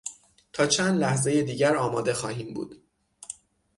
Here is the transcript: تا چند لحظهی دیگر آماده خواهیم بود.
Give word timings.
تا 0.53 0.67
چند 0.67 0.99
لحظهی 0.99 1.43
دیگر 1.43 1.75
آماده 1.77 2.13
خواهیم 2.13 2.53
بود. 2.53 2.83